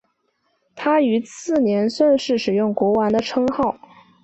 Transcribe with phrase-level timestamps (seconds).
[0.75, 3.77] 他于次年正式使用国王的称号。